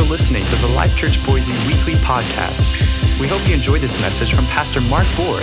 [0.00, 3.20] For listening to the Life Church Boise weekly podcast.
[3.20, 5.40] We hope you enjoyed this message from Pastor Mark Boer.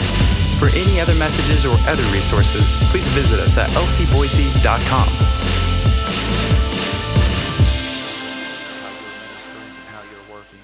[0.57, 5.07] For any other messages or other resources, please visit us at lcboise.com.
[9.85, 10.59] how you're working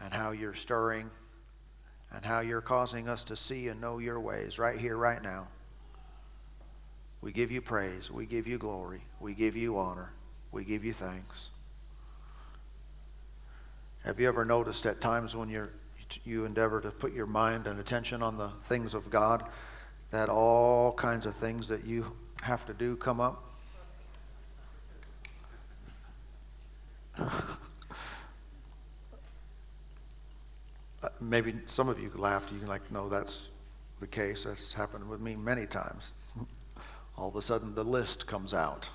[0.00, 1.08] and how you're stirring
[2.10, 5.46] and how you're causing us to see and know your ways right here, right now.
[7.20, 8.10] We give you praise.
[8.10, 9.02] We give you glory.
[9.20, 10.10] We give you honor.
[10.50, 11.51] We give you thanks.
[14.04, 15.70] Have you ever noticed at times when you're,
[16.24, 19.44] you endeavor to put your mind and attention on the things of God
[20.10, 22.10] that all kinds of things that you
[22.42, 23.44] have to do come up?
[31.02, 32.52] Uh, maybe some of you laughed.
[32.52, 33.50] You can like, no, that's
[33.98, 34.44] the case.
[34.44, 36.12] That's happened with me many times.
[37.18, 38.88] All of a sudden, the list comes out.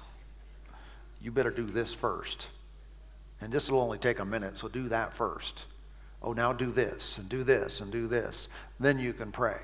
[1.21, 2.47] You better do this first.
[3.41, 5.65] And this will only take a minute, so do that first.
[6.21, 8.47] Oh, now do this, and do this, and do this.
[8.79, 9.57] Then you can pray.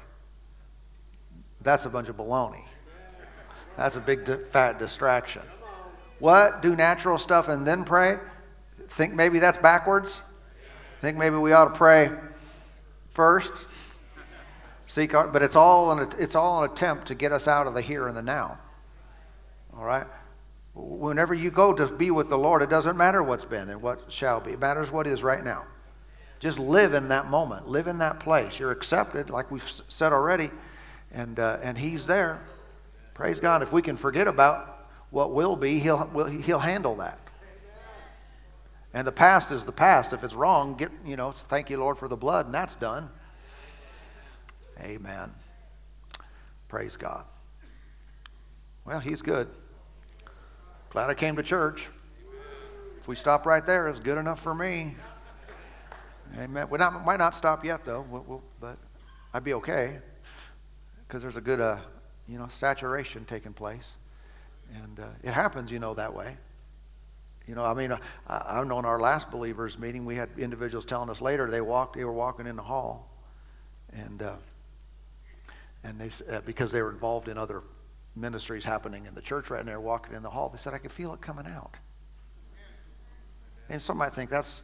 [1.62, 2.66] That's a bunch of baloney.
[3.78, 5.42] That's a big fat distraction.
[6.20, 6.62] What?
[6.62, 8.18] Do natural stuff and then pray?
[8.90, 10.22] Think maybe that's backwards?
[11.02, 12.12] Think maybe we ought to pray
[13.14, 13.66] first?
[14.86, 17.74] Seek our, but it's all an it's all an attempt to get us out of
[17.74, 18.60] the here and the now.
[19.76, 20.06] All right?
[20.76, 24.12] Whenever you go to be with the Lord, it doesn't matter what's been and what
[24.12, 24.54] shall be.
[24.54, 25.66] It matters what is right now.
[26.40, 27.70] Just live in that moment.
[27.70, 28.60] Live in that place.
[28.60, 30.50] You're accepted, like we've said already,
[31.12, 32.42] and, uh, and He's there.
[33.14, 33.62] Praise God.
[33.62, 37.20] If we can forget about what will be, He'll, he'll handle that.
[38.96, 40.12] And the past is the past.
[40.12, 43.10] If it's wrong, get, you know, thank you, Lord, for the blood, and that's done.
[44.82, 45.32] Amen.
[46.68, 47.26] Praise God.
[48.86, 49.48] Well, He's good.
[50.94, 51.88] Glad I came to church.
[53.00, 54.96] If we stop right there, it's good enough for me.
[56.38, 56.70] Amen.
[56.70, 58.78] We not, might not stop yet, though, we'll, we'll, but
[59.34, 59.98] I'd be okay
[61.08, 61.78] because there's a good, uh,
[62.28, 63.94] you know, saturation taking place.
[64.84, 66.38] And uh, it happens, you know, that way.
[67.48, 71.10] You know, I mean, I, I've known our last believers meeting, we had individuals telling
[71.10, 73.10] us later they walked, they were walking in the hall,
[73.94, 74.36] and uh,
[75.84, 77.64] and they uh, because they were involved in other
[78.16, 80.50] ministries happening in the church right there, walking in the hall.
[80.50, 81.76] They said, I could feel it coming out.
[83.70, 84.62] And some might think that's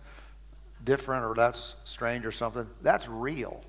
[0.83, 2.67] different or that's strange or something.
[2.81, 3.63] That's real.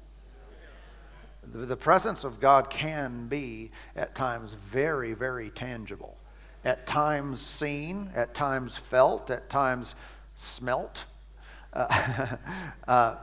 [1.52, 6.16] The, the presence of God can be at times very, very tangible.
[6.64, 9.94] At times seen, at times felt, at times
[10.34, 11.06] smelt.
[11.72, 12.36] Uh,
[12.88, 13.16] uh,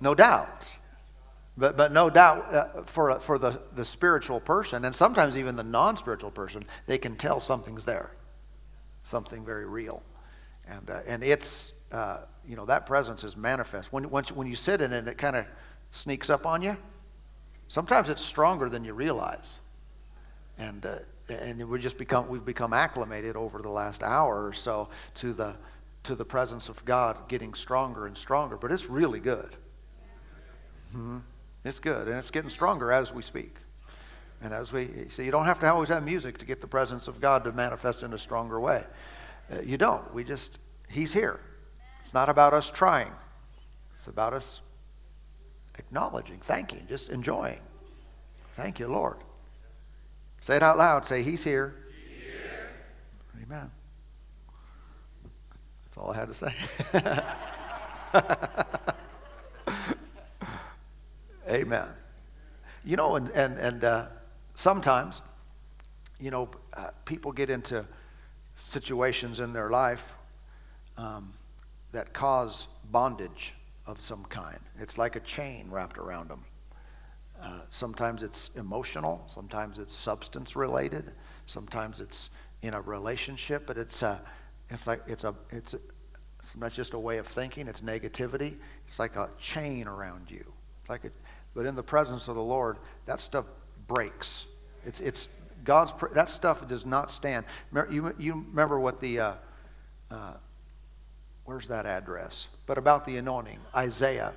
[0.00, 0.76] no doubt.
[1.58, 5.62] But, but no doubt, uh, for, for the, the spiritual person, and sometimes even the
[5.62, 8.12] non spiritual person, they can tell something's there,
[9.04, 10.02] something very real.
[10.68, 13.92] And, uh, and it's, uh, you know, that presence is manifest.
[13.92, 15.46] When, once, when you sit in it, it kind of
[15.92, 16.76] sneaks up on you.
[17.68, 19.58] Sometimes it's stronger than you realize.
[20.58, 24.88] And, uh, and we just become, we've become acclimated over the last hour or so
[25.16, 25.56] to the,
[26.04, 28.56] to the presence of God getting stronger and stronger.
[28.56, 29.56] But it's really good.
[30.90, 31.18] Mm-hmm.
[31.66, 33.56] It's good, and it's getting stronger as we speak.
[34.40, 37.08] And as we see, you don't have to always have music to get the presence
[37.08, 38.84] of God to manifest in a stronger way.
[39.50, 40.12] Uh, you don't.
[40.14, 41.40] We just, He's here.
[42.04, 43.12] It's not about us trying,
[43.96, 44.60] it's about us
[45.78, 47.58] acknowledging, thanking, just enjoying.
[48.54, 49.16] Thank you, Lord.
[50.42, 51.06] Say it out loud.
[51.06, 51.74] Say, He's here.
[52.08, 52.70] He's here.
[53.42, 53.70] Amen.
[55.84, 56.34] That's all I had to
[58.92, 58.94] say.
[61.48, 61.88] Amen.
[62.84, 64.06] You know, and, and, and uh,
[64.54, 65.22] sometimes,
[66.18, 67.84] you know, uh, people get into
[68.56, 70.14] situations in their life
[70.96, 71.34] um,
[71.92, 73.54] that cause bondage
[73.86, 74.58] of some kind.
[74.80, 76.44] It's like a chain wrapped around them.
[77.40, 81.12] Uh, sometimes it's emotional, sometimes it's substance related,
[81.46, 82.30] sometimes it's
[82.62, 84.22] in a relationship, but it's, a,
[84.70, 85.78] it's like it's a, it's, a,
[86.40, 88.56] it's not just a way of thinking, it's negativity.
[88.88, 90.44] It's like a chain around you.
[90.80, 91.10] It's like a,
[91.56, 92.76] but in the presence of the Lord,
[93.06, 93.46] that stuff
[93.88, 94.44] breaks.
[94.84, 95.28] It's, it's
[95.64, 97.46] God's, that stuff does not stand.
[97.90, 99.34] You, you remember what the, uh,
[100.10, 100.34] uh,
[101.46, 102.46] where's that address?
[102.66, 104.34] But about the anointing, Isaiah,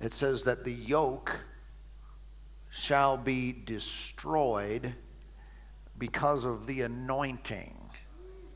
[0.00, 1.40] it says that the yoke
[2.68, 4.94] shall be destroyed
[5.98, 7.74] because of the anointing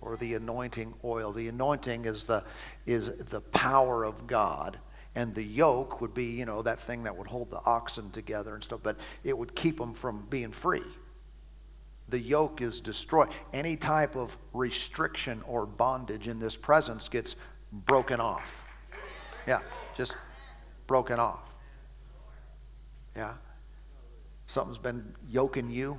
[0.03, 1.33] or the anointing oil.
[1.33, 2.45] The anointing is the,
[2.85, 4.79] is the power of God
[5.15, 8.55] and the yoke would be, you know, that thing that would hold the oxen together
[8.55, 10.83] and stuff, but it would keep them from being free.
[12.09, 13.29] The yoke is destroyed.
[13.53, 17.37] Any type of restriction or bondage in this presence gets
[17.73, 18.63] broken off.
[19.47, 19.61] Yeah,
[19.97, 20.17] just
[20.87, 21.43] broken off.
[23.17, 23.35] Yeah.
[24.47, 25.99] Something's been yoking you.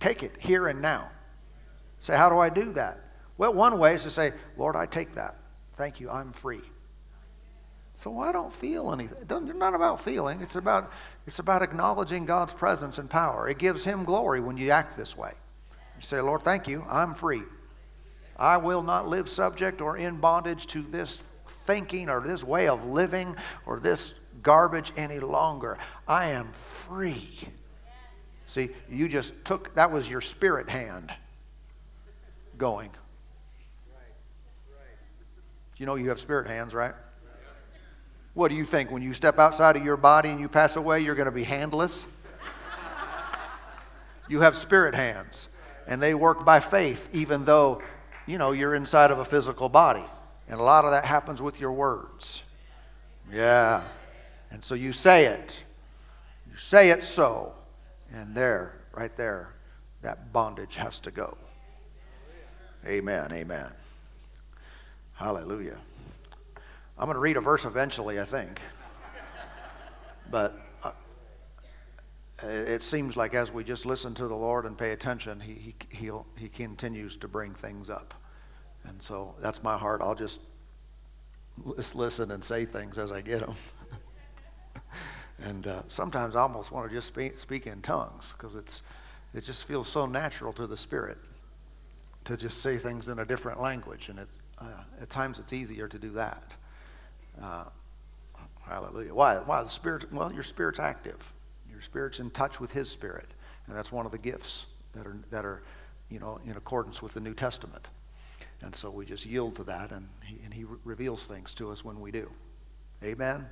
[0.00, 1.08] Take it here and now.
[2.00, 3.11] Say, how do I do that?
[3.42, 5.36] Well, one way is to say, Lord, I take that.
[5.76, 6.60] Thank you, I'm free.
[7.96, 9.18] So I don't feel anything.
[9.20, 10.40] It's not about feeling.
[10.42, 10.92] It's about,
[11.26, 13.48] it's about acknowledging God's presence and power.
[13.48, 15.32] It gives Him glory when you act this way.
[15.96, 16.84] You say, Lord, thank you.
[16.88, 17.42] I'm free.
[18.36, 21.20] I will not live subject or in bondage to this
[21.66, 23.34] thinking or this way of living
[23.66, 24.14] or this
[24.44, 25.78] garbage any longer.
[26.06, 26.52] I am
[26.86, 27.40] free.
[28.46, 31.12] See, you just took, that was your spirit hand
[32.56, 32.90] going.
[35.82, 36.94] You know you have spirit hands, right?
[38.34, 38.92] What do you think?
[38.92, 41.42] When you step outside of your body and you pass away, you're going to be
[41.42, 42.06] handless?
[44.28, 45.48] you have spirit hands,
[45.88, 47.82] and they work by faith, even though,
[48.28, 50.04] you know, you're inside of a physical body.
[50.46, 52.44] And a lot of that happens with your words.
[53.32, 53.82] Yeah.
[54.52, 55.64] And so you say it.
[56.48, 57.54] You say it so.
[58.12, 59.48] And there, right there,
[60.02, 61.36] that bondage has to go.
[62.86, 63.32] Amen.
[63.32, 63.72] Amen.
[65.14, 65.78] Hallelujah.
[66.98, 68.60] I'm going to read a verse eventually, I think.
[70.30, 70.92] But uh,
[72.42, 76.10] it seems like as we just listen to the Lord and pay attention, he, he,
[76.36, 78.14] he continues to bring things up.
[78.84, 80.00] And so that's my heart.
[80.02, 80.38] I'll just
[81.94, 83.54] listen and say things as I get them.
[85.42, 88.82] and uh, sometimes I almost want to just speak, speak in tongues because it's
[89.34, 91.18] it just feels so natural to the spirit
[92.24, 94.28] to just say things in a different language, and it,
[94.62, 96.42] uh, at times it's easier to do that.
[97.40, 97.64] Uh,
[98.66, 99.14] hallelujah.
[99.14, 99.36] Why?
[99.36, 100.12] Why the spirit?
[100.12, 101.18] Well, your spirit's active.
[101.70, 103.28] Your spirit's in touch with His spirit,
[103.66, 105.62] and that's one of the gifts that are that are,
[106.10, 107.88] you know, in accordance with the New Testament.
[108.60, 111.84] And so we just yield to that, and He, and he reveals things to us
[111.84, 112.30] when we do.
[113.02, 113.46] Amen.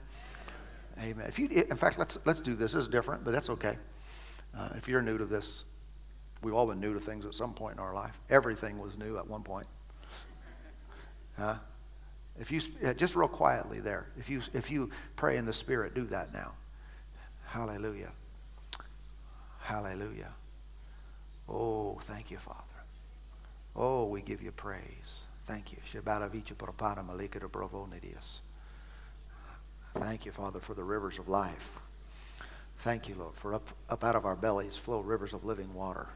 [1.01, 1.27] Amen.
[1.27, 2.73] If you, in fact, let's let's do this.
[2.73, 3.77] This is different, but that's okay.
[4.57, 5.65] Uh, if you're new to this,
[6.43, 8.19] we've all been new to things at some point in our life.
[8.29, 9.67] Everything was new at one point.
[11.41, 11.55] Huh?
[12.39, 12.61] If you
[12.97, 16.53] just real quietly there, if you if you pray in the Spirit, do that now.
[17.47, 18.11] Hallelujah.
[19.61, 20.33] Hallelujah.
[21.49, 22.61] Oh, thank you, Father.
[23.75, 25.25] Oh, we give you praise.
[25.47, 25.79] Thank you.
[29.95, 31.71] Thank you, Father, for the rivers of life.
[32.79, 36.07] Thank you, Lord, for up, up out of our bellies flow rivers of living water.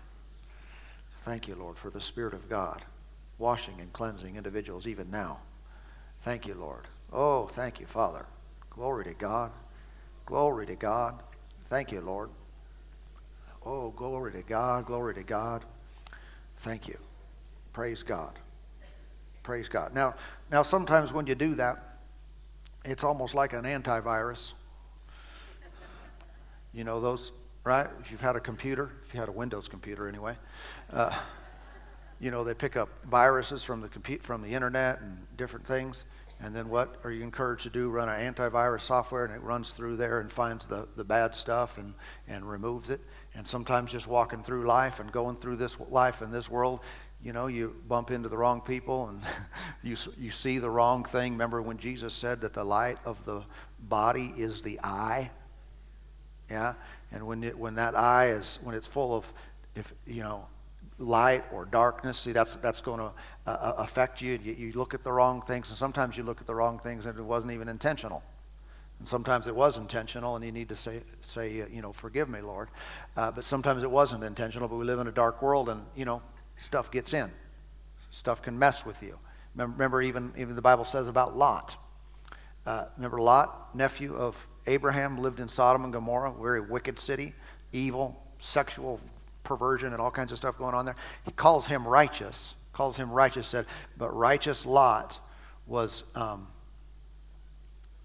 [1.25, 2.82] Thank you, Lord, for the Spirit of God
[3.44, 5.37] washing and cleansing individuals even now.
[6.23, 6.88] Thank you, Lord.
[7.12, 8.25] Oh, thank you, Father.
[8.70, 9.52] Glory to God.
[10.25, 11.23] Glory to God.
[11.67, 12.31] Thank you, Lord.
[13.67, 14.87] Oh, glory to God.
[14.87, 15.62] Glory to God.
[16.61, 16.96] Thank you.
[17.75, 18.38] Praise God.
[19.43, 19.94] Praise God.
[19.94, 20.14] Now,
[20.50, 21.99] now sometimes when you do that,
[22.87, 24.52] it's almost like an antivirus.
[26.73, 27.31] You know those,
[27.62, 27.88] right?
[28.00, 30.35] If you've had a computer, if you had a Windows computer anyway,
[30.91, 31.14] uh,
[32.21, 36.05] you know they pick up viruses from the compu- from the internet and different things.
[36.41, 37.89] And then what are you encouraged to do?
[37.89, 41.79] Run an antivirus software, and it runs through there and finds the, the bad stuff
[41.79, 41.94] and,
[42.29, 43.01] and removes it.
[43.35, 46.81] And sometimes just walking through life and going through this life in this world,
[47.23, 49.23] you know, you bump into the wrong people and
[49.83, 51.33] you, you see the wrong thing.
[51.33, 53.43] Remember when Jesus said that the light of the
[53.81, 55.31] body is the eye?
[56.51, 56.75] Yeah?
[57.11, 59.33] And when, it, when that eye is, when it's full of,
[59.75, 60.47] if, you know,
[61.05, 63.13] light or darkness, see, that's, that's going to
[63.46, 64.39] uh, uh, affect you.
[64.43, 64.53] you.
[64.55, 67.19] You look at the wrong things, and sometimes you look at the wrong things and
[67.19, 68.23] it wasn't even intentional.
[68.99, 72.29] And sometimes it was intentional, and you need to say, say uh, you know, forgive
[72.29, 72.69] me, Lord.
[73.17, 76.05] Uh, but sometimes it wasn't intentional, but we live in a dark world, and, you
[76.05, 76.23] know,
[76.56, 77.31] stuff gets in.
[78.11, 79.19] Stuff can mess with you.
[79.56, 81.77] Remember, even, even the Bible says about Lot.
[82.67, 87.34] Uh, remember Lot, nephew of Abraham, lived in Sodom and Gomorrah, very wicked city,
[87.73, 89.01] evil, sexual
[89.44, 90.96] perversion, and all kinds of stuff going on there.
[91.24, 95.19] He calls him righteous, calls him righteous, said, but righteous Lot
[95.67, 96.48] was, um,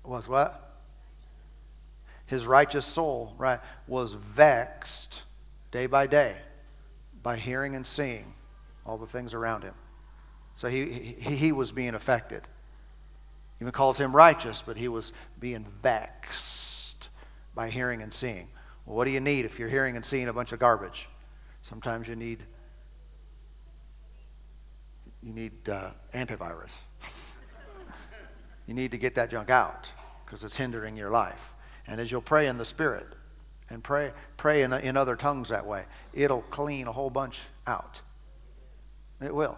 [0.03, 0.65] was what?
[2.25, 5.24] His righteous soul, right, was vexed
[5.72, 6.36] day by day
[7.24, 8.34] by hearing and seeing
[8.86, 9.74] all the things around him.
[10.53, 12.41] So he, he, he was being affected.
[13.62, 17.10] Even calls him righteous, but he was being vexed
[17.53, 18.48] by hearing and seeing.
[18.86, 21.10] Well, what do you need if you're hearing and seeing a bunch of garbage?
[21.62, 22.44] Sometimes you need
[25.22, 26.72] you need uh, antivirus.
[28.68, 29.92] you need to get that junk out
[30.25, 31.54] because it's hindering your life.
[31.88, 33.08] And as you'll pray in the Spirit
[33.70, 38.00] and pray pray in, in other tongues that way, it'll clean a whole bunch out.
[39.22, 39.58] It will.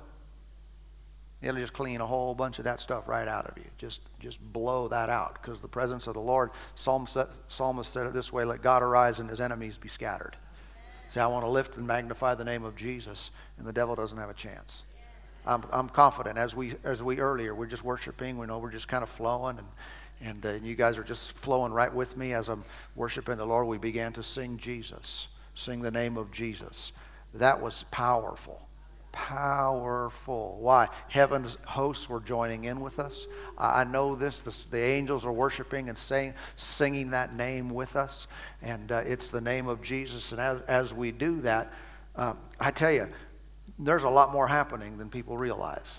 [1.42, 3.64] It'll just clean a whole bunch of that stuff right out of you.
[3.78, 7.08] Just, just blow that out because the presence of the Lord, Psalm
[7.48, 10.38] Psalmist said it this way let God arise and his enemies be scattered.
[11.14, 14.18] See, I want to lift and magnify the name of Jesus, and the devil doesn't
[14.18, 14.84] have a chance.
[15.46, 18.38] I'm, I'm confident as we, as we earlier, we're just worshiping.
[18.38, 19.68] We know we're just kind of flowing, and,
[20.22, 22.64] and, uh, and you guys are just flowing right with me as I'm
[22.96, 23.68] worshiping the Lord.
[23.68, 26.94] We began to sing Jesus, sing the name of Jesus.
[27.34, 28.62] That was powerful
[29.12, 30.58] powerful.
[30.60, 30.90] Why?
[31.10, 33.28] Heaven's hosts were joining in with us.
[33.58, 34.40] I know this.
[34.40, 38.28] The, the angels are worshiping and saying, singing that name with us.
[38.62, 40.32] And uh, it's the name of Jesus.
[40.32, 41.72] And as, as we do that,
[42.16, 43.08] um, I tell you,
[43.80, 45.98] there's a lot more happening than people realize.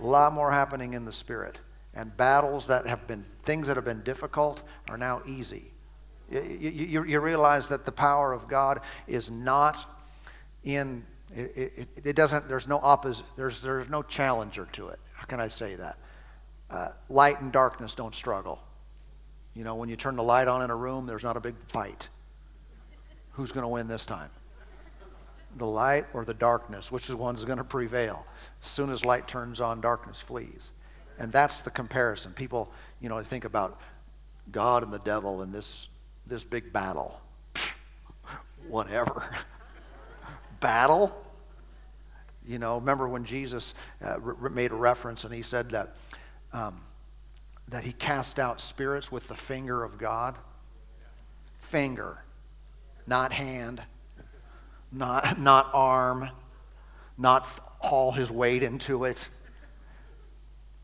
[0.00, 1.58] A lot more happening in the spirit.
[1.94, 5.70] And battles that have been, things that have been difficult are now easy.
[6.30, 9.84] You, you, you realize that the power of God is not
[10.64, 15.00] in it, it, it doesn't, there's no opposite, there's, there's no challenger to it.
[15.14, 15.98] How can I say that?
[16.70, 18.60] Uh, light and darkness don't struggle.
[19.54, 21.56] You know, when you turn the light on in a room, there's not a big
[21.68, 22.08] fight.
[23.32, 24.30] Who's going to win this time?
[25.56, 26.90] The light or the darkness?
[26.90, 28.26] Which one's going to prevail?
[28.62, 30.72] As soon as light turns on, darkness flees.
[31.18, 32.32] And that's the comparison.
[32.32, 33.78] People, you know, think about
[34.50, 35.88] God and the devil in this,
[36.26, 37.20] this big battle.
[38.68, 39.32] Whatever.
[40.60, 41.23] battle?
[42.46, 43.74] You know, remember when Jesus
[44.04, 45.96] uh, re- made a reference and he said that,
[46.52, 46.80] um,
[47.68, 50.36] that he cast out spirits with the finger of God?
[51.70, 52.22] Finger,
[53.06, 53.82] not hand,
[54.92, 56.28] not, not arm,
[57.16, 57.46] not
[57.80, 59.28] haul his weight into it.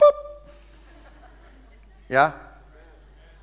[0.01, 0.51] Boop.
[2.09, 2.33] Yeah?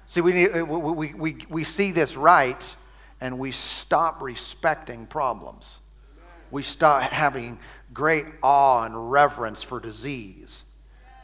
[0.07, 2.75] See, we, need, we, we, we see this right
[3.21, 5.79] and we stop respecting problems.
[6.51, 7.59] We stop having
[7.93, 10.63] great awe and reverence for disease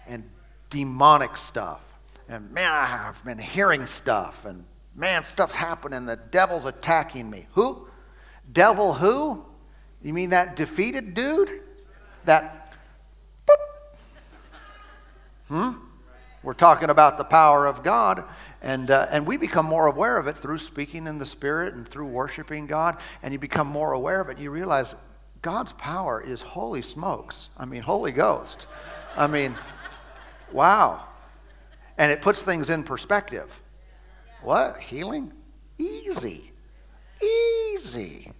[0.07, 0.23] and
[0.69, 1.81] demonic stuff.
[2.27, 4.65] And man, I've been hearing stuff, and
[4.95, 6.05] man, stuff's happening.
[6.05, 7.47] The devil's attacking me.
[7.53, 7.87] Who?
[8.51, 9.45] Devil who?
[10.01, 11.61] You mean that defeated dude?
[12.25, 12.73] That.
[13.47, 13.55] Boop.
[15.47, 15.71] Hmm?
[16.43, 18.25] We're talking about the power of God,
[18.61, 21.87] and, uh, and we become more aware of it through speaking in the Spirit and
[21.87, 24.33] through worshiping God, and you become more aware of it.
[24.33, 24.93] And you realize
[25.43, 27.49] God's power is holy smokes.
[27.57, 28.65] I mean, Holy Ghost.
[29.15, 29.55] I mean,
[30.53, 31.05] wow.
[31.97, 33.61] And it puts things in perspective.
[34.41, 34.79] What?
[34.79, 35.33] Healing?
[35.77, 36.51] Easy.
[37.21, 38.31] Easy.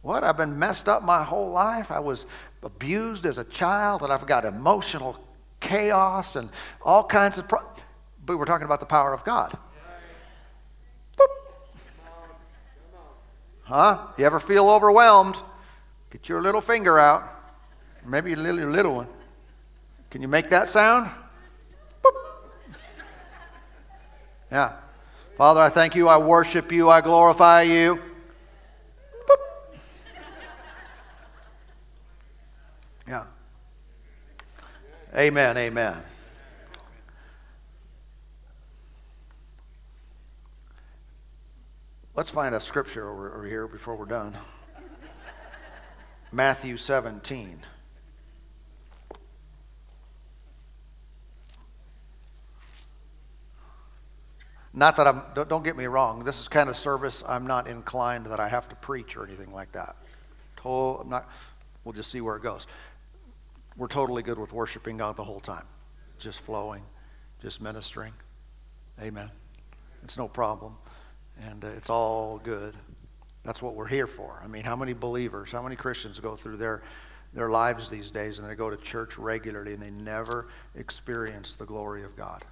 [0.00, 0.24] What?
[0.24, 1.90] I've been messed up my whole life.
[1.90, 2.24] I was
[2.62, 5.18] abused as a child, and I've got emotional
[5.60, 6.48] chaos and
[6.82, 7.46] all kinds of.
[7.48, 9.58] But we're talking about the power of God.
[11.18, 11.26] Boop.
[13.64, 14.06] Huh?
[14.16, 15.36] You ever feel overwhelmed?
[16.14, 17.28] Get your little finger out.
[18.06, 19.08] Maybe your little, your little one.
[20.10, 21.10] Can you make that sound?
[22.04, 22.12] Boop.
[24.48, 24.74] Yeah.
[25.36, 26.06] Father, I thank you.
[26.06, 26.88] I worship you.
[26.88, 27.98] I glorify you.
[29.28, 29.36] Boop.
[33.08, 33.24] Yeah.
[35.16, 35.58] Amen.
[35.58, 35.96] Amen.
[42.14, 44.36] Let's find a scripture over, over here before we're done.
[46.34, 47.58] Matthew 17.
[54.76, 58.26] Not that I'm, don't get me wrong, this is kind of service I'm not inclined
[58.26, 59.94] that I have to preach or anything like that.
[60.56, 61.28] Total, I'm not,
[61.84, 62.66] we'll just see where it goes.
[63.76, 65.66] We're totally good with worshiping God the whole time,
[66.18, 66.82] just flowing,
[67.40, 68.12] just ministering.
[69.00, 69.30] Amen.
[70.02, 70.74] It's no problem.
[71.40, 72.74] And uh, it's all good.
[73.44, 74.40] That's what we're here for.
[74.42, 76.82] I mean, how many believers, how many Christians go through their,
[77.34, 81.66] their lives these days and they go to church regularly and they never experience the
[81.66, 82.44] glory of God?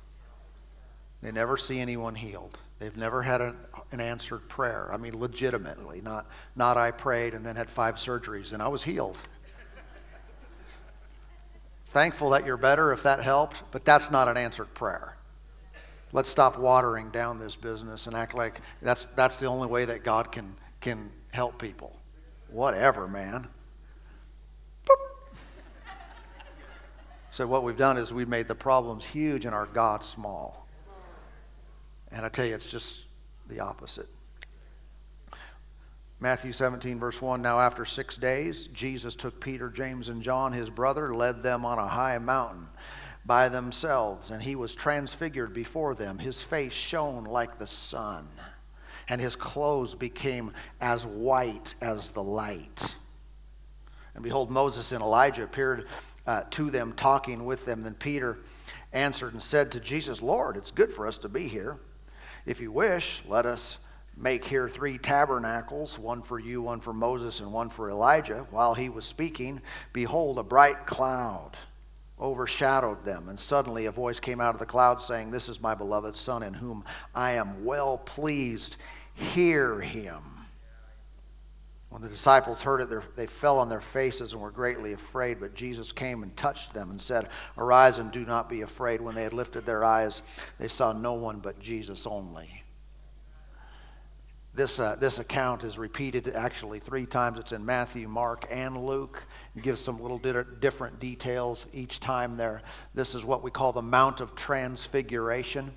[1.23, 2.59] They never see anyone healed.
[2.79, 3.57] They've never had an,
[3.93, 4.91] an answered prayer.
[4.93, 8.83] I mean, legitimately, not, not I prayed and then had five surgeries and I was
[8.83, 9.17] healed.
[11.87, 15.17] Thankful that you're better if that helped, but that's not an answered prayer.
[16.13, 20.03] Let's stop watering down this business and act like that's, that's the only way that
[20.03, 21.97] God can can help people.
[22.49, 23.49] Whatever, man.
[24.87, 25.35] Boop.
[27.31, 30.67] So, what we've done is we've made the problems huge and our God small.
[32.11, 33.01] And I tell you, it's just
[33.49, 34.09] the opposite.
[36.21, 40.69] Matthew 17, verse 1 Now, after six days, Jesus took Peter, James, and John, his
[40.69, 42.69] brother, led them on a high mountain
[43.25, 46.19] by themselves, and he was transfigured before them.
[46.19, 48.29] His face shone like the sun
[49.13, 52.97] and his clothes became as white as the light.
[54.15, 55.87] And behold, Moses and Elijah appeared
[56.27, 57.83] uh, to them, talking with them.
[57.83, 58.39] Then Peter
[58.91, 61.77] answered and said to Jesus, Lord, it's good for us to be here.
[62.47, 63.77] If you wish, let us
[64.17, 68.47] make here three tabernacles one for you, one for Moses, and one for Elijah.
[68.51, 69.61] While he was speaking,
[69.93, 71.59] behold, a bright cloud
[72.23, 73.29] overshadowed them.
[73.29, 76.43] And suddenly a voice came out of the cloud saying, This is my beloved Son,
[76.43, 78.77] in whom I am well pleased.
[79.15, 80.23] Hear him.
[81.93, 85.39] When the disciples heard it, they fell on their faces and were greatly afraid.
[85.41, 87.29] But Jesus came and touched them and said,
[87.59, 89.03] Arise and do not be afraid.
[89.03, 90.23] When they had lifted their eyes,
[90.59, 92.63] they saw no one but Jesus only.
[94.55, 97.39] This, uh, this account is repeated actually three times.
[97.39, 99.23] It's in Matthew, Mark, and Luke.
[99.57, 102.63] It gives some little different details each time there.
[102.95, 105.73] This is what we call the Mount of Transfiguration.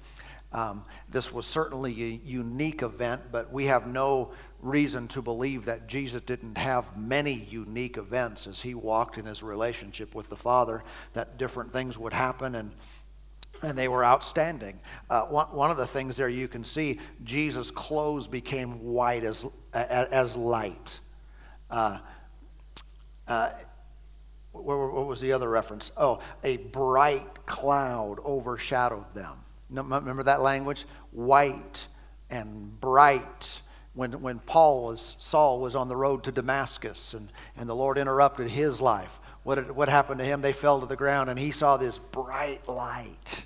[0.56, 4.32] Um, this was certainly a unique event, but we have no
[4.62, 9.44] reason to believe that Jesus didn't have many unique events as he walked in his
[9.44, 12.72] relationship with the Father, that different things would happen and
[13.62, 14.80] and they were outstanding.
[15.10, 19.46] Uh, one, one of the things there you can see, Jesus' clothes became white as,
[19.74, 21.00] as, as light.
[21.72, 22.00] Uh,
[23.28, 23.52] uh,
[24.52, 25.92] what, what was the other reference?
[25.96, 29.38] Oh, a bright cloud overshadowed them.
[29.69, 30.86] Remember that language?
[31.12, 31.88] White
[32.29, 33.62] and bright
[33.93, 37.98] when, when Paul was, Saul was on the road to Damascus and, and the Lord
[37.98, 39.19] interrupted his life.
[39.43, 40.41] What, what happened to him?
[40.41, 43.45] They fell to the ground and he saw this bright light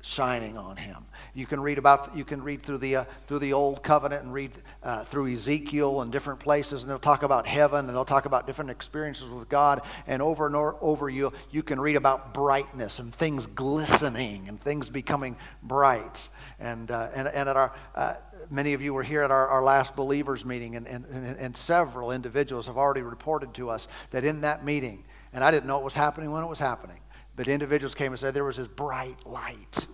[0.00, 1.04] shining on him.
[1.34, 4.32] You can read about you can read through the uh, through the old covenant and
[4.32, 4.52] read
[4.82, 8.46] uh, through Ezekiel and different places, and they'll talk about heaven and they'll talk about
[8.46, 9.82] different experiences with God.
[10.06, 14.88] And over and over you you can read about brightness and things glistening and things
[14.88, 16.28] becoming bright.
[16.60, 18.14] And uh, and and at our uh,
[18.50, 22.12] many of you were here at our, our last believers meeting, and, and, and several
[22.12, 25.84] individuals have already reported to us that in that meeting, and I didn't know it
[25.84, 27.00] was happening when it was happening,
[27.38, 29.86] but individuals came and said there was this bright light.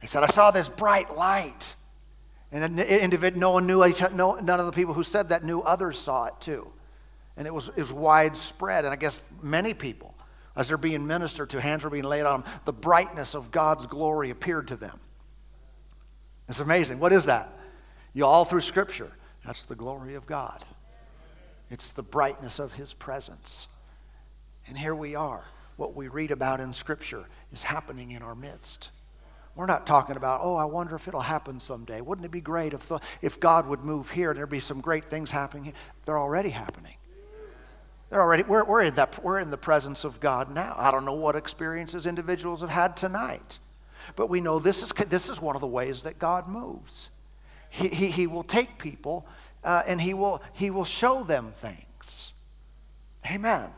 [0.00, 1.76] They said, I saw this bright light.
[2.50, 2.76] And
[3.36, 6.34] no one knew, no, none of the people who said that knew others saw it
[6.40, 6.66] too.
[7.36, 8.84] And it was, it was widespread.
[8.84, 10.16] And I guess many people,
[10.56, 13.86] as they're being ministered to, hands were being laid on them, the brightness of God's
[13.86, 14.98] glory appeared to them.
[16.48, 16.98] It's amazing.
[16.98, 17.56] What is that?
[18.14, 19.12] You all through Scripture,
[19.46, 20.64] that's the glory of God.
[21.70, 23.68] It's the brightness of His presence.
[24.66, 25.44] And here we are.
[25.76, 28.90] What we read about in Scripture is happening in our midst.
[29.56, 32.00] We're not talking about, oh, I wonder if it'll happen someday.
[32.00, 34.80] Wouldn't it be great if, the, if God would move here and there'd be some
[34.80, 35.72] great things happening?
[36.06, 36.94] They're already happening.
[38.10, 40.74] They're already, we're, we're, in that, we're in the presence of God now.
[40.76, 43.58] I don't know what experiences individuals have had tonight,
[44.16, 47.10] but we know this is, this is one of the ways that God moves.
[47.70, 49.26] He, he, he will take people
[49.62, 52.32] uh, and he will, he will show them things.
[53.28, 53.70] Amen.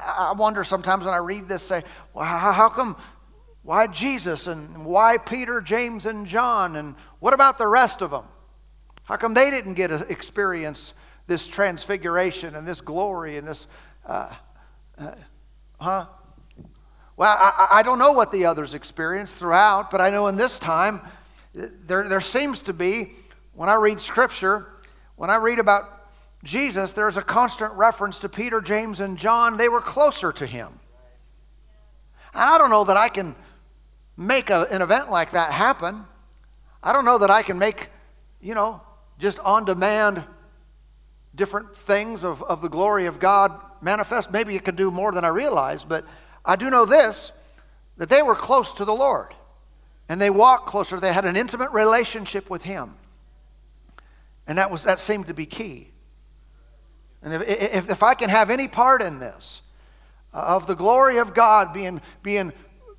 [0.00, 2.96] I, wonder sometimes when I read this, say, well, how, how come,
[3.62, 6.76] why Jesus and why Peter, James, and John?
[6.76, 8.24] And what about the rest of them?
[9.04, 10.94] How come they didn't get to experience
[11.26, 13.66] this transfiguration and this glory and this,
[14.06, 14.34] uh,
[14.98, 15.14] uh,
[15.80, 16.06] huh?
[17.16, 20.58] Well, I, I don't know what the others experienced throughout, but I know in this
[20.58, 21.00] time,
[21.54, 23.12] there, there seems to be,
[23.54, 24.66] when I read Scripture,
[25.16, 25.93] when I read about
[26.44, 29.56] Jesus, there's a constant reference to Peter, James, and John.
[29.56, 30.78] They were closer to him.
[32.34, 33.34] I don't know that I can
[34.16, 36.04] make a, an event like that happen.
[36.82, 37.88] I don't know that I can make,
[38.40, 38.80] you know,
[39.18, 40.22] just on demand
[41.34, 44.30] different things of, of the glory of God manifest.
[44.30, 46.04] Maybe it can do more than I realize, but
[46.44, 47.32] I do know this
[47.96, 49.34] that they were close to the Lord
[50.08, 50.98] and they walked closer.
[50.98, 52.96] They had an intimate relationship with Him.
[54.46, 55.90] And that, was, that seemed to be key.
[57.24, 59.62] And if, if, if I can have any part in this,
[60.32, 62.52] uh, of the glory of God being, being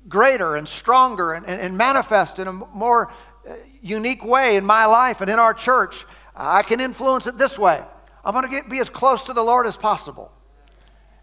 [0.08, 3.10] greater and stronger and, and, and manifest in a more
[3.48, 7.58] uh, unique way in my life and in our church, I can influence it this
[7.58, 7.82] way.
[8.24, 10.32] I'm going to get, be as close to the Lord as possible.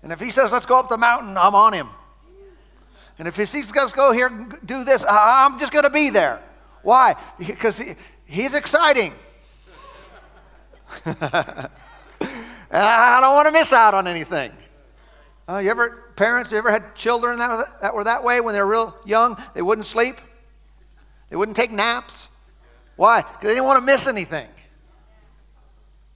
[0.02, 1.90] And if He says, let's go up the mountain, I'm on Him.
[3.20, 6.10] And if he says, let's go here and do this, I'm just going to be
[6.10, 6.42] there.
[6.82, 7.16] Why?
[7.38, 9.14] Because he, he's exciting.
[12.74, 14.52] I don't want to miss out on anything.
[15.48, 18.62] Uh, you ever, parents, you ever had children that, that were that way when they
[18.62, 19.42] were real young?
[19.54, 20.16] They wouldn't sleep,
[21.30, 22.30] they wouldn't take naps.
[22.96, 23.22] Why?
[23.22, 24.48] Because they didn't want to miss anything.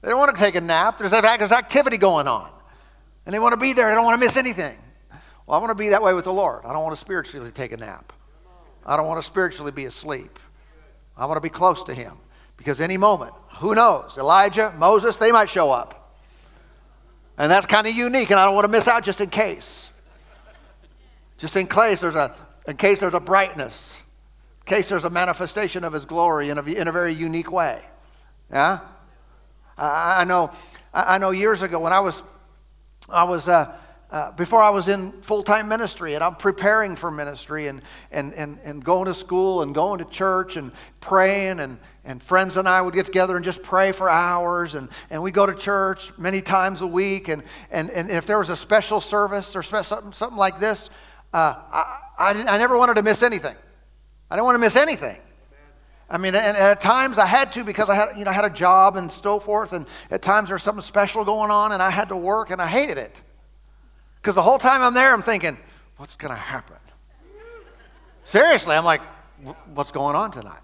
[0.01, 0.99] They don't want to take a nap.
[0.99, 2.51] There's, there's activity going on.
[3.25, 3.89] And they want to be there.
[3.89, 4.77] They don't want to miss anything.
[5.47, 6.65] Well, I want to be that way with the Lord.
[6.65, 8.13] I don't want to spiritually take a nap.
[8.85, 10.39] I don't want to spiritually be asleep.
[11.17, 12.13] I want to be close to Him
[12.57, 14.17] because any moment, who knows?
[14.17, 15.96] Elijah, Moses, they might show up.
[17.37, 19.89] And that's kind of unique, and I don't want to miss out just in case.
[21.37, 22.35] Just in case there's a,
[22.67, 23.99] in case there's a brightness,
[24.61, 27.81] in case there's a manifestation of His glory in a, in a very unique way.
[28.51, 28.79] Yeah?
[29.77, 30.51] I, I know,
[30.93, 32.23] I know years ago when I was,
[33.07, 33.75] I was, uh,
[34.09, 38.33] uh, before I was in full time ministry and I'm preparing for ministry and, and,
[38.33, 42.69] and, and going to school and going to church and praying, and, and friends and
[42.69, 44.75] I would get together and just pray for hours.
[44.75, 47.27] And, and we go to church many times a week.
[47.27, 50.89] And, and, and if there was a special service or something, something like this,
[51.33, 53.55] uh, I, I, I never wanted to miss anything.
[54.31, 55.17] I didn't want to miss anything.
[56.09, 58.45] I mean, and at times I had to because I had, you know, I had
[58.45, 59.73] a job and so forth.
[59.73, 62.67] And at times there's something special going on and I had to work and I
[62.67, 63.21] hated it.
[64.27, 65.57] Because the whole time I'm there, I'm thinking,
[65.95, 66.75] what's going to happen?
[68.25, 68.99] Seriously, I'm like,
[69.73, 70.59] what's going on tonight?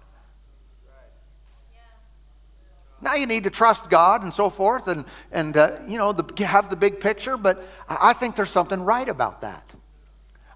[3.00, 6.44] Now you need to trust God and so forth, and and uh, you know the,
[6.44, 7.38] have the big picture.
[7.38, 9.64] But I think there's something right about that.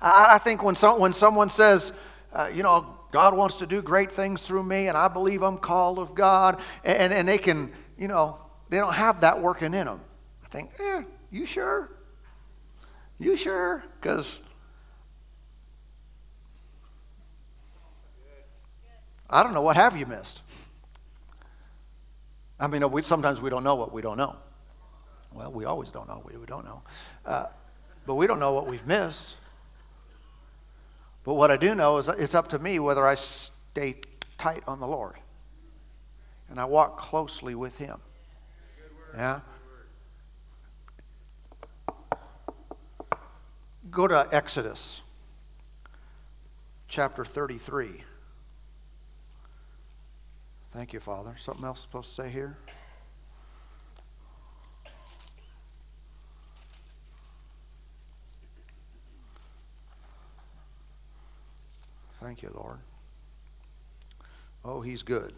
[0.02, 1.92] I, I think when some, when someone says,
[2.34, 5.56] uh, you know, God wants to do great things through me, and I believe I'm
[5.56, 9.86] called of God, and and they can, you know, they don't have that working in
[9.86, 10.02] them.
[10.44, 11.90] I think, eh, you sure?
[13.18, 13.84] You sure?
[14.00, 14.38] Because
[19.28, 19.62] I don't know.
[19.62, 20.42] What have you missed?
[22.60, 24.36] I mean, we, sometimes we don't know what we don't know.
[25.32, 26.82] Well, we always don't know what we don't know.
[27.26, 27.46] Uh,
[28.06, 29.36] but we don't know what we've missed.
[31.24, 33.96] But what I do know is it's up to me whether I stay
[34.38, 35.16] tight on the Lord
[36.48, 37.98] and I walk closely with Him.
[39.14, 39.40] Yeah?
[43.90, 45.00] Go to Exodus
[46.88, 48.02] chapter 33.
[50.72, 51.36] Thank you, Father.
[51.38, 52.56] Something else supposed to say here?
[62.20, 62.78] Thank you, Lord.
[64.64, 65.32] Oh, He's good.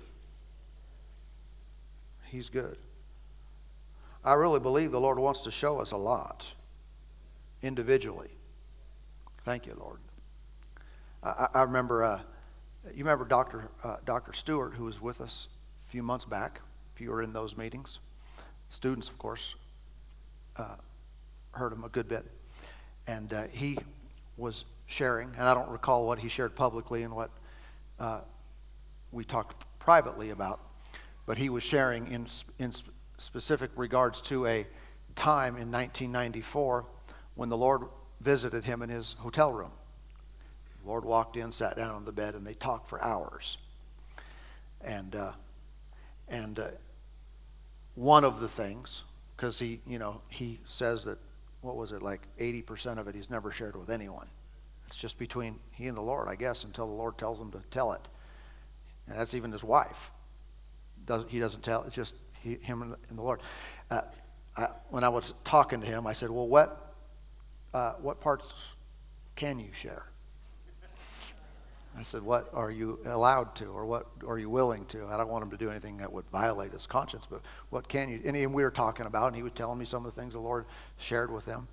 [2.26, 2.78] He's good.
[4.24, 6.50] I really believe the Lord wants to show us a lot
[7.62, 8.30] individually.
[9.44, 9.98] Thank you, Lord.
[11.22, 12.20] I, I remember, uh,
[12.84, 13.70] you remember Dr.
[13.82, 14.34] Uh, Dr.
[14.34, 15.48] Stewart, who was with us
[15.88, 16.60] a few months back,
[16.94, 18.00] if you were in those meetings.
[18.68, 19.54] Students, of course,
[20.56, 20.76] uh,
[21.52, 22.26] heard him a good bit.
[23.06, 23.78] And uh, he
[24.36, 27.30] was sharing, and I don't recall what he shared publicly and what
[27.98, 28.20] uh,
[29.10, 30.60] we talked privately about,
[31.24, 32.72] but he was sharing in, in
[33.16, 34.66] specific regards to a
[35.16, 36.84] time in 1994
[37.36, 37.82] when the Lord
[38.20, 39.72] visited him in his hotel room.
[40.82, 43.58] The Lord walked in, sat down on the bed, and they talked for hours.
[44.82, 45.32] And uh,
[46.28, 46.68] and uh,
[47.94, 49.02] one of the things,
[49.36, 51.18] because he you know he says that
[51.60, 54.26] what was it like 80% of it he's never shared with anyone.
[54.86, 57.60] It's just between he and the Lord, I guess, until the Lord tells him to
[57.70, 58.08] tell it.
[59.06, 60.10] And that's even his wife.
[61.06, 61.82] Does, he doesn't tell.
[61.82, 63.40] It's just he, him and the, Lord.
[63.90, 64.02] Uh,
[64.56, 66.89] I, when I was talking to him, I said, "Well, what
[67.72, 68.46] uh, what parts
[69.36, 70.04] can you share?
[71.98, 75.06] I said, What are you allowed to, or what are you willing to?
[75.06, 78.08] I don't want him to do anything that would violate his conscience, but what can
[78.08, 78.20] you?
[78.24, 80.20] And, he, and we were talking about, and he was telling me some of the
[80.20, 80.66] things the Lord
[80.98, 81.66] shared with him.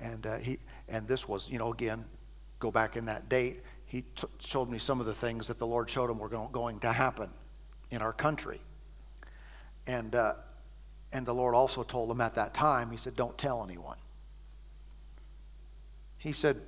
[0.00, 2.04] And, uh, he, and this was, you know, again,
[2.58, 5.66] go back in that date, he t- showed me some of the things that the
[5.66, 7.30] Lord showed him were go- going to happen
[7.90, 8.60] in our country.
[9.86, 10.34] And, uh,
[11.12, 13.98] and the Lord also told him at that time, He said, Don't tell anyone.
[16.22, 16.60] He said,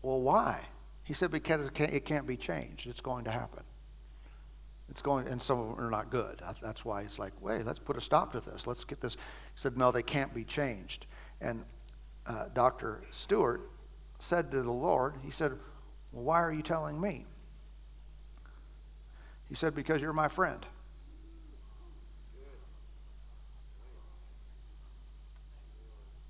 [0.00, 0.60] Well, why?
[1.02, 2.86] He said, Because it can't, it can't be changed.
[2.86, 3.62] It's going to happen.
[4.90, 6.40] It's going, and some of them are not good.
[6.62, 8.66] That's why he's like, wait, let's put a stop to this.
[8.66, 9.14] Let's get this.
[9.14, 9.18] He
[9.60, 11.06] said, no, they can't be changed.
[11.40, 11.64] And
[12.26, 13.02] uh, Dr.
[13.10, 13.70] Stewart
[14.18, 15.52] said to the Lord, he said,
[16.12, 17.24] well, why are you telling me?
[19.48, 20.64] He said, because you're my friend.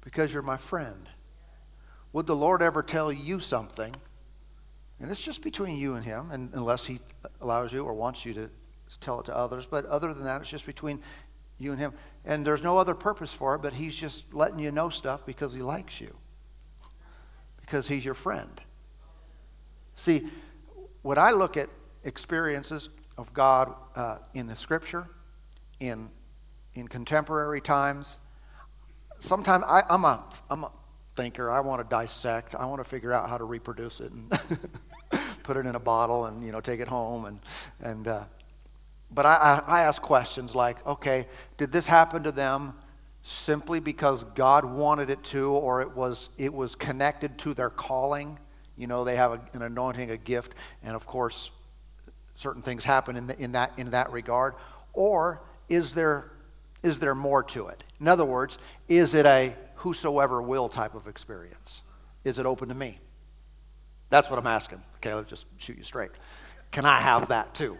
[0.00, 1.08] Because you're my friend.
[2.14, 3.92] Would the Lord ever tell you something?
[5.00, 7.00] And it's just between you and Him, and unless He
[7.40, 8.48] allows you or wants you to
[9.00, 9.66] tell it to others.
[9.66, 11.02] But other than that, it's just between
[11.58, 11.92] you and Him.
[12.24, 15.52] And there's no other purpose for it, but He's just letting you know stuff because
[15.52, 16.14] He likes you,
[17.60, 18.60] because He's your friend.
[19.96, 20.28] See,
[21.02, 21.68] when I look at
[22.04, 25.08] experiences of God uh, in the Scripture,
[25.80, 26.10] in
[26.74, 28.18] in contemporary times,
[29.18, 30.70] sometimes I, am a I'm a
[31.16, 31.50] thinker.
[31.50, 32.54] I want to dissect.
[32.54, 34.38] I want to figure out how to reproduce it and
[35.42, 37.40] put it in a bottle and you know take it home and
[37.80, 38.08] and.
[38.08, 38.24] Uh,
[39.10, 42.74] but I, I, ask questions like, okay, did this happen to them
[43.22, 48.38] simply because God wanted it to, or it was it was connected to their calling?
[48.76, 51.50] you know, they have a, an anointing, a gift, and of course,
[52.34, 54.54] certain things happen in, the, in, that, in that regard?
[54.92, 56.32] Or is there,
[56.82, 57.84] is there more to it?
[58.00, 61.82] In other words, is it a whosoever will type of experience?
[62.24, 62.98] Is it open to me?
[64.08, 64.82] That's what I'm asking.
[64.96, 66.10] Okay, let's just shoot you straight.
[66.70, 67.76] Can I have that too?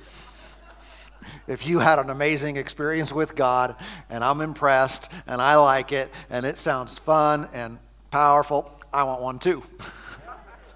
[1.47, 3.77] if you had an amazing experience with God
[4.11, 7.79] and I'm impressed and I like it and it sounds fun and
[8.11, 9.63] powerful, I want one too.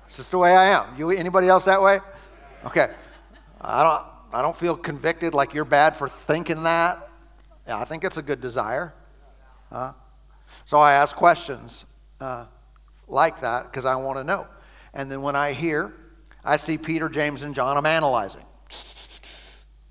[0.09, 0.97] it's just the way I am.
[0.97, 2.01] You anybody else that way?
[2.65, 2.89] Okay.
[3.61, 7.07] I don't I don't feel convicted like you're bad for thinking that.
[7.67, 8.95] Yeah, I think it's a good desire.
[9.71, 9.93] Uh,
[10.65, 11.85] so I ask questions
[12.21, 12.47] uh,
[13.07, 14.47] like that because I want to know.
[14.95, 15.93] And then when I hear,
[16.45, 18.45] I see Peter, James, and John, I'm analyzing.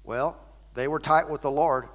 [0.03, 0.37] Well,
[0.73, 1.87] they were tight with the Lord.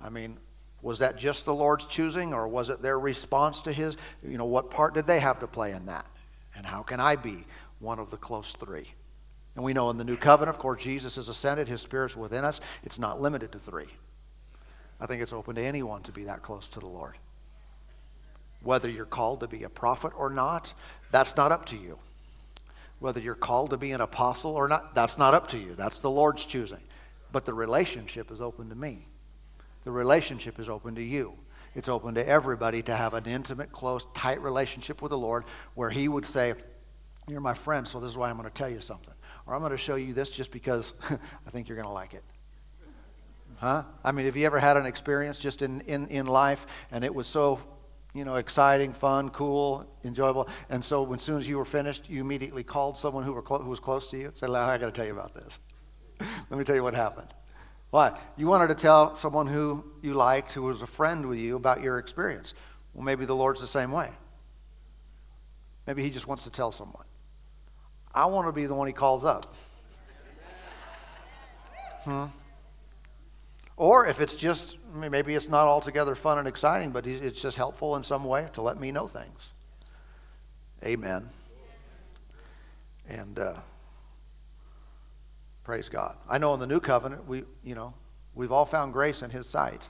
[0.00, 0.38] I mean,
[0.82, 3.96] was that just the Lord's choosing or was it their response to his?
[4.22, 6.06] You know, what part did they have to play in that?
[6.54, 7.44] And how can I be
[7.80, 8.92] one of the close three?
[9.56, 12.44] And we know in the new covenant, of course, Jesus has ascended, his spirit's within
[12.44, 12.60] us.
[12.84, 13.88] It's not limited to three.
[15.00, 17.16] I think it's open to anyone to be that close to the Lord.
[18.66, 20.74] Whether you're called to be a prophet or not,
[21.12, 21.98] that's not up to you.
[22.98, 25.74] Whether you're called to be an apostle or not, that's not up to you.
[25.74, 26.80] That's the Lord's choosing.
[27.30, 29.06] But the relationship is open to me.
[29.84, 31.34] The relationship is open to you.
[31.76, 35.90] It's open to everybody to have an intimate, close, tight relationship with the Lord where
[35.90, 36.54] He would say,
[37.28, 39.14] You're my friend, so this is why I'm going to tell you something.
[39.46, 42.14] Or I'm going to show you this just because I think you're going to like
[42.14, 42.24] it.
[43.58, 43.84] Huh?
[44.02, 47.14] I mean, have you ever had an experience just in, in, in life and it
[47.14, 47.60] was so,
[48.16, 52.08] you know, exciting, fun, cool, enjoyable, and so when, as soon as you were finished,
[52.08, 54.32] you immediately called someone who, were clo- who was close to you?
[54.34, 55.58] Said, I got to tell you about this.
[56.50, 57.28] Let me tell you what happened.
[57.90, 58.18] Why?
[58.36, 61.82] You wanted to tell someone who you liked, who was a friend with you, about
[61.82, 62.54] your experience.
[62.94, 64.10] Well, maybe the Lord's the same way.
[65.86, 67.04] Maybe He just wants to tell someone.
[68.14, 69.54] I want to be the one He calls up.
[72.04, 72.26] Hmm.
[73.76, 77.96] Or if it's just, maybe it's not altogether fun and exciting, but it's just helpful
[77.96, 79.52] in some way to let me know things.
[80.84, 81.28] Amen.
[83.08, 83.54] And, uh,
[85.66, 86.16] Praise God.
[86.28, 87.92] I know in the new covenant, we, you know,
[88.36, 89.82] we've all found grace in his sight.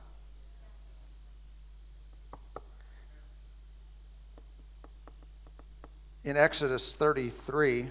[6.24, 7.90] In Exodus 33,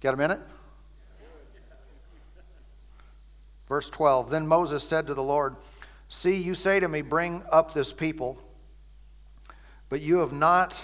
[0.00, 0.40] got a minute?
[3.68, 5.56] Verse 12 Then Moses said to the Lord,
[6.08, 8.38] See, you say to me, Bring up this people,
[9.88, 10.80] but you have not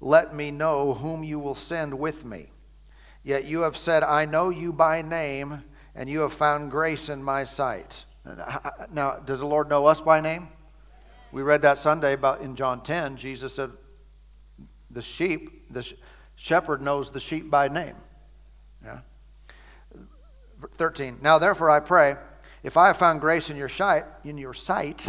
[0.00, 2.50] let me know whom you will send with me.
[3.22, 5.62] Yet you have said, I know you by name,
[5.94, 8.04] and you have found grace in my sight.
[8.92, 10.48] Now, does the Lord know us by name?
[11.32, 13.16] We read that Sunday about in John 10.
[13.16, 13.70] Jesus said,
[14.90, 15.90] The sheep, the
[16.36, 17.96] shepherd knows the sheep by name.
[18.84, 19.00] Yeah.
[20.76, 21.18] 13.
[21.22, 22.16] Now, therefore, I pray,
[22.62, 25.08] if I have found grace in your sight, in your sight,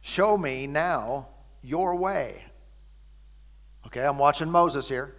[0.00, 1.28] show me now
[1.62, 2.44] your way.
[3.86, 5.14] Okay, I'm watching Moses here.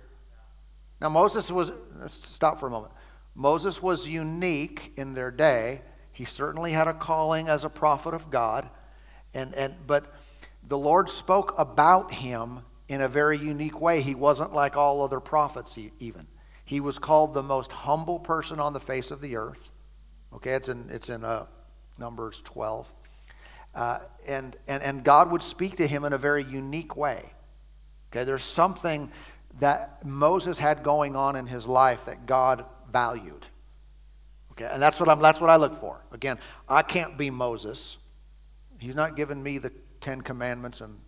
[1.02, 1.71] Now, Moses was,
[2.08, 2.93] stop for a moment.
[3.36, 5.82] Moses was unique in their day.
[6.12, 8.69] He certainly had a calling as a prophet of God,
[9.34, 10.13] and, and, but
[10.67, 14.02] the Lord spoke about him in a very unique way.
[14.02, 16.28] He wasn't like all other prophets, even.
[16.70, 19.72] He was called the most humble person on the face of the earth.
[20.36, 21.48] Okay, it's in, it's in uh,
[21.98, 22.88] Numbers 12.
[23.74, 27.34] Uh, and, and, and God would speak to him in a very unique way.
[28.12, 29.12] Okay, there's something
[29.60, 33.48] that Moses had going on in his life that God valued.
[34.52, 36.00] Okay, and that's what, I'm, that's what I look for.
[36.12, 37.98] Again, I can't be Moses.
[38.78, 41.00] He's not giving me the Ten Commandments and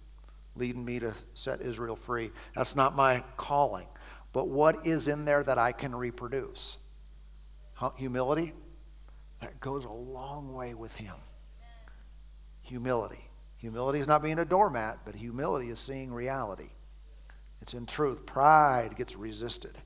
[0.56, 2.32] leading me to set Israel free.
[2.56, 3.86] That's not my calling.
[4.34, 6.78] But what is in there that I can reproduce?
[7.98, 8.54] Humility?
[9.42, 11.16] That goes a long way with him.
[12.62, 13.28] Humility.
[13.58, 16.70] Humility is not being a doormat, but humility is seeing reality.
[17.62, 18.26] It's in truth.
[18.26, 19.78] Pride gets resisted.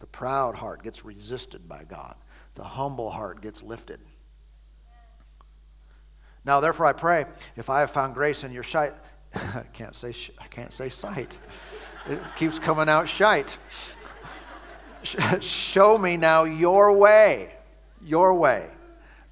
[0.00, 2.16] The proud heart gets resisted by God.
[2.54, 4.00] The humble heart gets lifted.
[6.44, 7.24] Now, therefore, I pray,
[7.56, 8.92] if I have found grace in your sight,
[9.34, 11.38] I can't say I can't say sight.
[12.08, 13.58] It keeps coming out shite.
[15.40, 17.52] Show me now your way,
[18.02, 18.68] your way,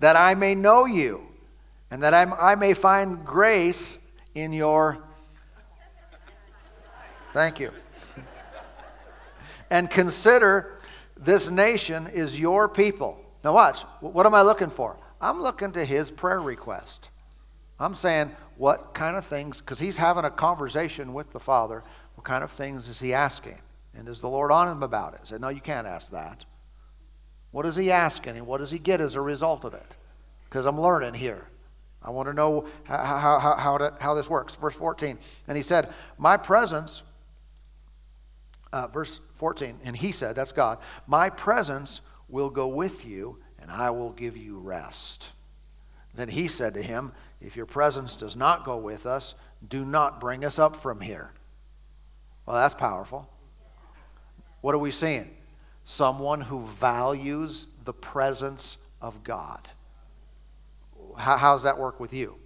[0.00, 1.26] that I may know you,
[1.90, 3.98] and that I may find grace
[4.34, 4.98] in your
[7.32, 7.72] Thank you.
[9.68, 10.78] and consider
[11.16, 13.20] this nation is your people.
[13.42, 13.80] Now, watch.
[14.00, 14.96] What am I looking for?
[15.20, 17.08] I'm looking to his prayer request.
[17.80, 21.82] I'm saying, what kind of things, because he's having a conversation with the Father.
[22.24, 23.58] What kind of things is he asking?
[23.94, 25.20] And is the Lord on him about it?
[25.24, 26.46] Said, No, you can't ask that.
[27.50, 29.94] What is he asking and what does he get as a result of it?
[30.44, 31.46] Because I'm learning here.
[32.02, 34.54] I want to know how, how, how, how, to, how this works.
[34.54, 35.18] Verse 14.
[35.48, 37.02] And he said, My presence,
[38.72, 43.70] uh, verse 14, and he said, That's God, my presence will go with you and
[43.70, 45.28] I will give you rest.
[46.14, 49.34] Then he said to him, If your presence does not go with us,
[49.68, 51.30] do not bring us up from here.
[52.46, 53.28] Well, that's powerful.
[54.60, 55.30] What are we seeing?
[55.84, 59.68] Someone who values the presence of God.
[61.16, 62.36] How, how does that work with you?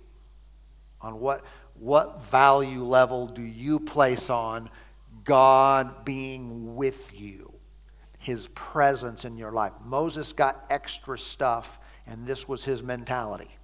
[1.00, 1.44] On what,
[1.78, 4.68] what value level do you place on
[5.24, 7.52] God being with you?
[8.18, 9.72] His presence in your life.
[9.84, 13.56] Moses got extra stuff, and this was his mentality.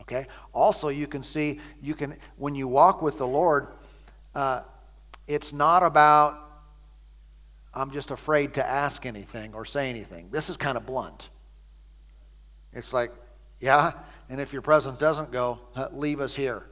[0.00, 0.26] Okay?
[0.52, 3.68] Also, you can see, you can, when you walk with the Lord,
[4.34, 4.60] uh,
[5.26, 6.46] it's not about
[7.76, 10.30] I'm just afraid to ask anything or say anything.
[10.30, 11.28] This is kind of blunt.
[12.72, 13.12] It's like,
[13.60, 13.92] yeah,
[14.30, 15.60] and if your presence doesn't go,
[15.92, 16.66] leave us here.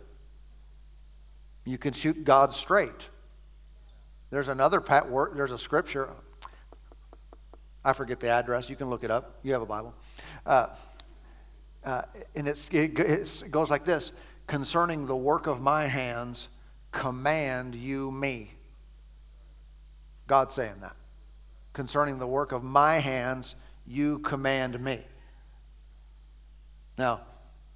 [1.66, 3.10] You can shoot God straight.
[4.30, 6.08] There's another pat word, there's a scripture.
[7.84, 8.70] I forget the address.
[8.70, 9.38] You can look it up.
[9.42, 9.94] You have a Bible.
[10.46, 10.68] Uh,
[11.84, 12.02] uh,
[12.34, 14.12] and it, it goes like this
[14.46, 16.48] Concerning the work of my hands,
[16.94, 18.54] command you me.
[20.26, 20.96] God saying that.
[21.74, 25.00] Concerning the work of my hands, you command me.
[26.96, 27.20] Now,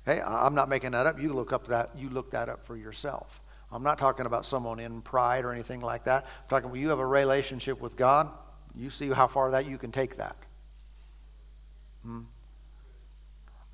[0.07, 1.21] hey, I'm not making that up.
[1.21, 3.43] You look up that you look that up for yourself.
[3.71, 6.25] I'm not talking about someone in pride or anything like that.
[6.25, 8.31] I'm talking about you have a relationship with God.
[8.75, 10.37] You see how far that you can take that.
[12.03, 12.21] Hmm?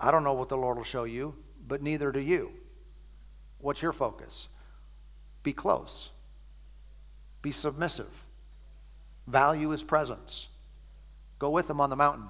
[0.01, 1.37] I don't know what the Lord will show you,
[1.69, 2.51] but neither do you.
[3.61, 4.49] What's your focus?
[5.45, 6.11] Be close.
[7.43, 8.25] Be submissive.
[9.29, 10.49] Value his presence.
[11.39, 12.29] Go with him on the mountain.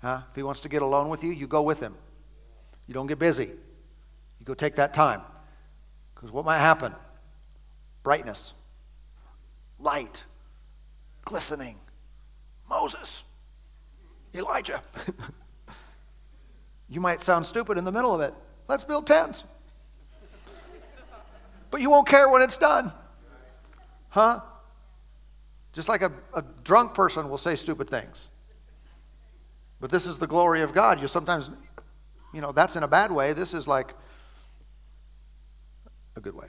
[0.00, 0.22] Huh?
[0.30, 1.94] If he wants to get alone with you, you go with him.
[2.88, 3.44] You don't get busy.
[3.44, 5.20] You go take that time.
[6.14, 6.92] Because what might happen?
[8.02, 8.52] Brightness,
[9.78, 10.24] light,
[11.24, 11.76] glistening.
[12.68, 13.22] Moses,
[14.34, 14.82] Elijah.
[16.88, 18.34] you might sound stupid in the middle of it.
[18.66, 19.44] Let's build tents.
[21.72, 22.92] But you won't care when it's done.
[24.10, 24.40] Huh?
[25.72, 28.28] Just like a, a drunk person will say stupid things.
[29.80, 31.00] But this is the glory of God.
[31.00, 31.50] You sometimes,
[32.32, 33.32] you know, that's in a bad way.
[33.32, 33.94] This is like
[36.14, 36.46] a good way.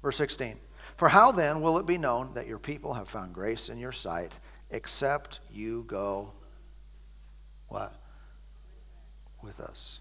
[0.00, 0.56] Verse 16
[0.96, 3.90] For how then will it be known that your people have found grace in your
[3.90, 4.32] sight,
[4.70, 6.30] except you go
[7.66, 7.96] what?
[9.42, 9.98] With us.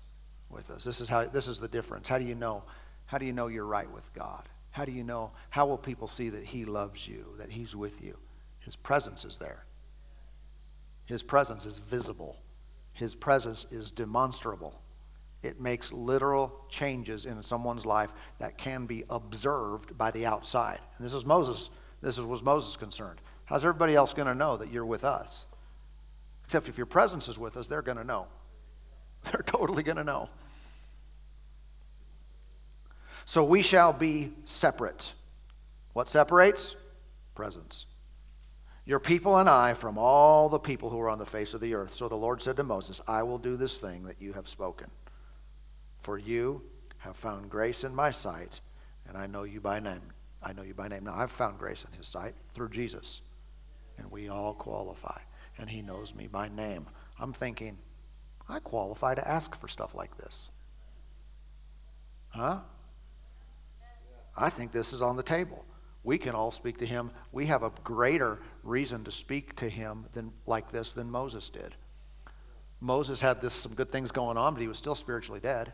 [0.55, 0.83] With us.
[0.85, 2.07] This is how this is the difference.
[2.07, 2.63] How do you know?
[3.07, 4.47] How do you know you're right with God?
[4.71, 5.31] How do you know?
[5.49, 8.17] How will people see that He loves you, that He's with you?
[8.59, 9.65] His presence is there.
[11.05, 12.37] His presence is visible.
[12.93, 14.81] His presence is demonstrable.
[15.43, 20.79] It makes literal changes in someone's life that can be observed by the outside.
[20.97, 21.69] And this is Moses.
[22.01, 23.19] This is, was Moses concerned.
[23.45, 25.45] How's everybody else going to know that you're with us?
[26.45, 28.27] Except if your presence is with us, they're going to know.
[29.25, 30.29] They're totally going to know.
[33.25, 35.13] So we shall be separate.
[35.93, 36.75] What separates?
[37.33, 37.85] Presence.
[38.85, 41.73] Your people and I from all the people who are on the face of the
[41.73, 41.93] earth.
[41.93, 44.91] So the Lord said to Moses, I will do this thing that you have spoken.
[46.01, 46.61] For you
[46.99, 48.59] have found grace in my sight,
[49.07, 50.13] and I know you by name.
[50.43, 51.05] I know you by name.
[51.05, 53.21] Now, I've found grace in his sight through Jesus,
[53.97, 55.19] and we all qualify,
[55.57, 56.85] and he knows me by name.
[57.19, 57.79] I'm thinking,
[58.47, 60.49] I qualify to ask for stuff like this.
[62.29, 62.59] Huh?
[64.37, 65.65] I think this is on the table.
[66.03, 67.11] We can all speak to him.
[67.31, 71.75] We have a greater reason to speak to him than like this than Moses did.
[72.79, 75.73] Moses had this some good things going on, but he was still spiritually dead.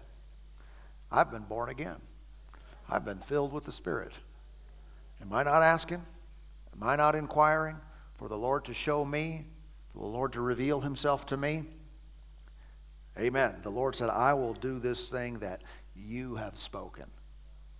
[1.12, 1.98] I've been born again.
[2.90, 4.14] I've been filled with the Spirit.
[5.22, 6.04] Am I not asking?
[6.74, 7.76] Am I not inquiring
[8.16, 9.46] for the Lord to show me,
[9.92, 11.64] for the Lord to reveal himself to me?
[13.20, 13.56] Amen.
[13.64, 15.62] The Lord said, I will do this thing that
[15.96, 17.06] you have spoken.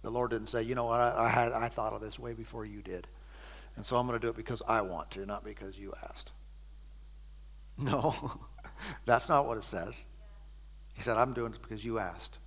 [0.02, 2.34] The Lord didn't say, you know what, I, I, had, I thought of this way
[2.34, 3.08] before you did.
[3.76, 6.32] And so I'm going to do it because I want to, not because you asked.
[7.78, 8.14] No,
[9.06, 10.06] that's not what it says.
[10.94, 12.38] He said, I'm doing it because you asked.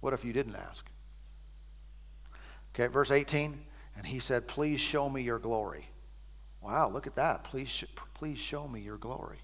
[0.00, 0.88] What if you didn't ask?
[2.74, 3.58] Okay, verse 18.
[3.96, 5.88] And he said, Please show me your glory.
[6.62, 7.44] Wow, look at that.
[7.44, 7.84] Please, sh-
[8.14, 9.38] please show me your glory.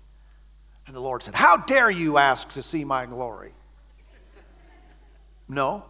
[0.87, 3.53] And the Lord said, How dare you ask to see my glory?
[5.49, 5.85] No,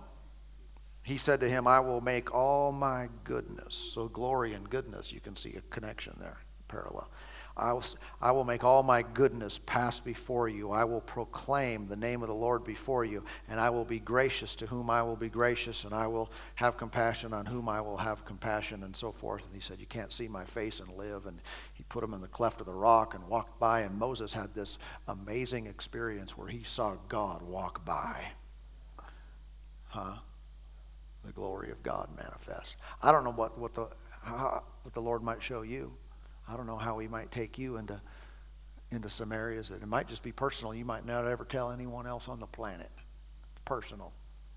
[1.07, 3.93] he said to him, I will make all my goodness.
[3.95, 7.09] So, glory and goodness, you can see a connection there, parallel.
[7.57, 7.85] I will,
[8.21, 10.73] I will make all my goodness pass before you.
[10.73, 14.57] I will proclaim the name of the Lord before you, and I will be gracious
[14.57, 17.99] to whom I will be gracious, and I will have compassion on whom I will
[17.99, 19.45] have compassion, and so forth.
[19.47, 21.27] And he said, You can't see my face and live.
[21.27, 21.41] And
[21.73, 24.55] he put him in the cleft of the rock and walked by, and Moses had
[24.55, 24.77] this
[25.07, 28.25] amazing experience where he saw God walk by.
[29.87, 30.17] Huh?
[31.27, 32.77] The glory of God manifest.
[33.03, 33.89] I don't know what, what, the,
[34.23, 35.93] how, what the Lord might show you.
[36.49, 38.01] I don't know how he might take you into
[38.91, 40.75] into some areas that it might just be personal.
[40.75, 42.91] You might not ever tell anyone else on the planet.
[43.53, 44.13] It's personal.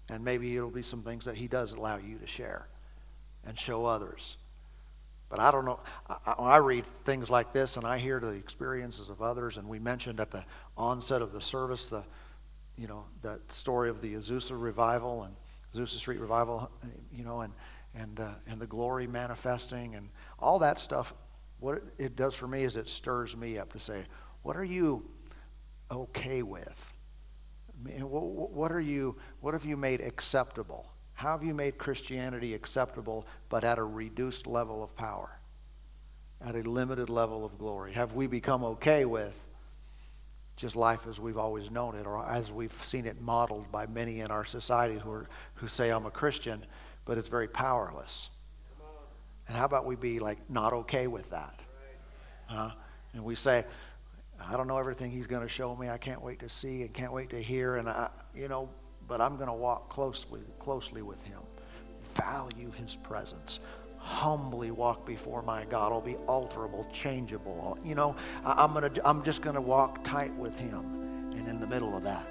[0.09, 2.67] And maybe it'll be some things that he does allow you to share
[3.45, 4.37] and show others.
[5.29, 5.79] But I don't know.
[6.07, 9.79] I, I read things like this and I hear the experiences of others, and we
[9.79, 10.43] mentioned at the
[10.77, 12.03] onset of the service the,
[12.77, 15.35] you know, that story of the Azusa revival and
[15.73, 16.69] Azusa Street revival,
[17.11, 17.53] you know, and
[17.95, 20.09] and uh, and the glory manifesting and
[20.39, 21.13] all that stuff
[21.59, 24.05] what it does for me is it stirs me up to say,
[24.43, 25.09] what are you
[25.91, 26.93] okay with?
[28.01, 30.85] what are you, what have you made acceptable?
[31.13, 35.39] How have you made Christianity acceptable, but at a reduced level of power,
[36.41, 37.93] at a limited level of glory?
[37.93, 39.33] Have we become okay with
[40.59, 44.19] just life as we've always known it, or as we've seen it modeled by many
[44.19, 46.65] in our society who, are, who say, I'm a Christian,
[47.05, 48.29] but it's very powerless?
[49.47, 51.57] And how about we be like not okay with that?
[53.13, 53.63] And we say,
[54.45, 55.89] I don't know everything he's going to show me.
[55.89, 57.77] I can't wait to see and can't wait to hear.
[57.77, 58.69] And I, you know,
[59.07, 61.39] but I'm going to walk closely, closely with him.
[62.15, 63.61] Value his presence.
[63.99, 65.91] Humbly walk before my God.
[65.91, 67.77] I'll be alterable, changeable.
[67.83, 68.91] You know, I, I'm gonna.
[69.03, 70.79] I'm just to walk tight with him.
[71.37, 72.25] And in the middle of that,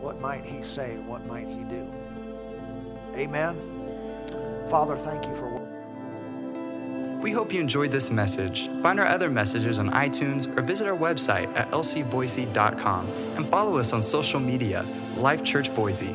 [0.00, 0.96] what might he say?
[1.06, 1.88] What might he do?
[3.16, 3.56] Amen.
[4.70, 5.54] Father, thank you for.
[7.24, 8.68] We hope you enjoyed this message.
[8.82, 13.94] Find our other messages on iTunes or visit our website at lcboise.com and follow us
[13.94, 14.84] on social media,
[15.16, 16.14] Life Church Boise.